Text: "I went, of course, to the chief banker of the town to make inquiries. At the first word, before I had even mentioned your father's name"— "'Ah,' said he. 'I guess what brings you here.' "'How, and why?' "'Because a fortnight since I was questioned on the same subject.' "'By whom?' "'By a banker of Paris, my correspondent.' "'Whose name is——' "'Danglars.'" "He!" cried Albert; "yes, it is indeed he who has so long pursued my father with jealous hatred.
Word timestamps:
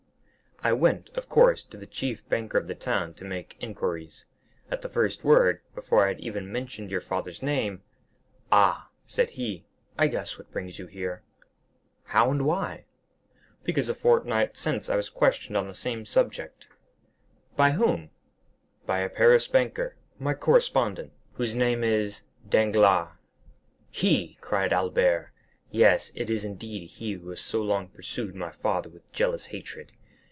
"I 0.63 0.73
went, 0.73 1.09
of 1.15 1.27
course, 1.27 1.63
to 1.63 1.75
the 1.77 1.87
chief 1.87 2.29
banker 2.29 2.55
of 2.59 2.67
the 2.67 2.75
town 2.75 3.15
to 3.15 3.25
make 3.25 3.57
inquiries. 3.59 4.25
At 4.69 4.83
the 4.83 4.89
first 4.89 5.23
word, 5.23 5.61
before 5.73 6.05
I 6.05 6.09
had 6.09 6.19
even 6.19 6.51
mentioned 6.51 6.91
your 6.91 7.01
father's 7.01 7.41
name"— 7.41 7.81
"'Ah,' 8.51 8.91
said 9.07 9.31
he. 9.31 9.65
'I 9.97 10.07
guess 10.09 10.37
what 10.37 10.51
brings 10.51 10.77
you 10.77 10.85
here.' 10.85 11.23
"'How, 12.03 12.29
and 12.29 12.45
why?' 12.45 12.85
"'Because 13.63 13.89
a 13.89 13.95
fortnight 13.95 14.55
since 14.55 14.87
I 14.87 14.95
was 14.95 15.09
questioned 15.09 15.57
on 15.57 15.67
the 15.67 15.73
same 15.73 16.05
subject.' 16.05 16.67
"'By 17.57 17.71
whom?' 17.71 18.11
"'By 18.85 18.99
a 18.99 19.09
banker 19.09 19.33
of 19.33 19.47
Paris, 19.49 19.95
my 20.19 20.35
correspondent.' 20.35 21.11
"'Whose 21.33 21.55
name 21.55 21.83
is——' 21.83 22.21
"'Danglars.'" 22.47 23.07
"He!" 23.89 24.37
cried 24.41 24.73
Albert; 24.73 25.33
"yes, 25.71 26.11
it 26.13 26.29
is 26.29 26.45
indeed 26.45 26.87
he 26.91 27.13
who 27.13 27.29
has 27.31 27.41
so 27.41 27.63
long 27.63 27.87
pursued 27.87 28.35
my 28.35 28.51
father 28.51 28.89
with 28.91 29.11
jealous 29.11 29.47
hatred. 29.47 29.93